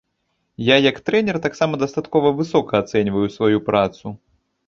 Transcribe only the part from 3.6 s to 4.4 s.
працу.